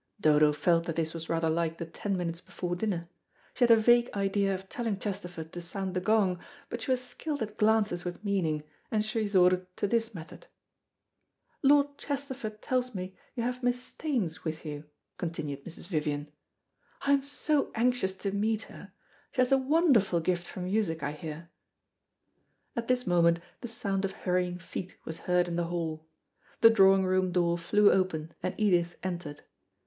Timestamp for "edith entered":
28.57-29.43